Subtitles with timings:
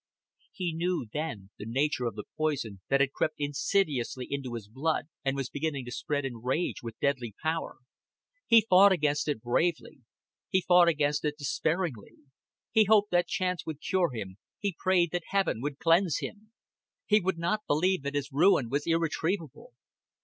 [0.51, 5.05] He knew then the nature of the poison that had crept insidiously into his blood
[5.23, 7.77] and was beginning to spread and rage with deadly power.
[8.47, 9.99] He fought against it bravely,
[10.49, 12.15] he fought against it despairingly.
[12.71, 16.51] He hoped that chance would cure him, he prayed that heaven would cleanse him.
[17.05, 19.73] He would not believe that his ruin was irretrievable.